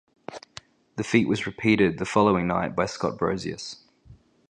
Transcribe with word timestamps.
The 0.95 1.03
feat 1.03 1.27
was 1.27 1.45
repeated 1.45 1.99
the 1.99 2.05
following 2.05 2.47
night 2.47 2.75
by 2.75 2.87
Scott 2.87 3.19
Brosius. 3.19 3.83